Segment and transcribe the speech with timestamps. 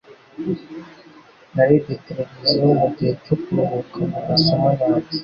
[1.53, 5.17] Narebye televiziyo mugihe cyo kuruhuka mu masomo yanjye.